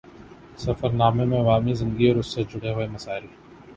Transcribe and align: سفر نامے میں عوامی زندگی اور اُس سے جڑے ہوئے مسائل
سفر 0.57 0.89
نامے 0.91 1.25
میں 1.25 1.39
عوامی 1.39 1.73
زندگی 1.81 2.07
اور 2.09 2.17
اُس 2.19 2.27
سے 2.33 2.41
جڑے 2.49 2.73
ہوئے 2.73 2.87
مسائل 2.87 3.23